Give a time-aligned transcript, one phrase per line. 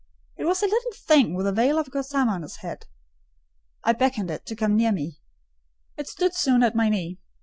[0.35, 2.87] It was a little thing with a veil of gossamer on its head.
[3.83, 5.19] I beckoned it to come near me;
[5.95, 7.19] it stood soon at my knee.